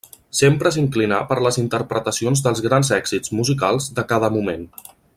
[0.37, 4.67] Sempre s'inclinà per les interpretacions dels grans èxits musicals de cada moment.